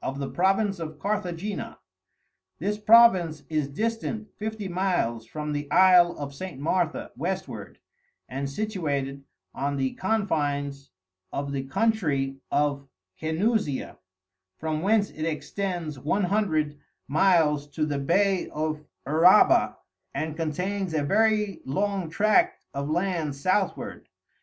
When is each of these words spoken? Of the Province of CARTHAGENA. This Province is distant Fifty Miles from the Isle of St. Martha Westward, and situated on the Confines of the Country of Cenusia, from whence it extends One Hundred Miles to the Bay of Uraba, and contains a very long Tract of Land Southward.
Of 0.00 0.18
the 0.20 0.30
Province 0.30 0.78
of 0.78 0.98
CARTHAGENA. 0.98 1.78
This 2.58 2.78
Province 2.78 3.42
is 3.50 3.68
distant 3.68 4.30
Fifty 4.38 4.68
Miles 4.68 5.26
from 5.26 5.52
the 5.52 5.70
Isle 5.70 6.16
of 6.16 6.32
St. 6.32 6.58
Martha 6.58 7.10
Westward, 7.14 7.78
and 8.26 8.48
situated 8.48 9.22
on 9.54 9.76
the 9.76 9.92
Confines 9.92 10.92
of 11.30 11.52
the 11.52 11.64
Country 11.64 12.38
of 12.50 12.88
Cenusia, 13.20 13.98
from 14.56 14.80
whence 14.80 15.10
it 15.10 15.26
extends 15.26 15.98
One 15.98 16.24
Hundred 16.24 16.78
Miles 17.06 17.68
to 17.72 17.84
the 17.84 17.98
Bay 17.98 18.48
of 18.48 18.82
Uraba, 19.06 19.76
and 20.14 20.36
contains 20.38 20.94
a 20.94 21.02
very 21.02 21.60
long 21.66 22.08
Tract 22.08 22.64
of 22.72 22.88
Land 22.88 23.36
Southward. 23.36 24.08